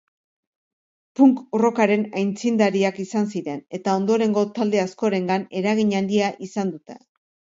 Punk-rockaren 1.19 2.05
aitzindariak 2.21 2.97
izan 3.03 3.29
ziren 3.35 3.61
eta 3.79 3.93
ondorengo 3.99 4.45
talde 4.57 4.81
askorengan 4.85 5.45
eragin 5.63 5.95
handia 5.99 6.31
izan 6.49 6.75
dute. 6.77 6.99